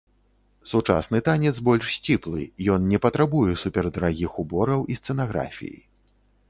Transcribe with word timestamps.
Сучасны 0.69 1.19
танец 1.27 1.53
больш 1.67 1.85
сціплы, 1.97 2.41
ён 2.77 2.81
не 2.95 3.01
патрабуе 3.05 3.53
супердарагіх 3.67 4.31
убораў 4.45 4.81
і 4.95 5.01
сцэнаграфіі. 5.03 5.79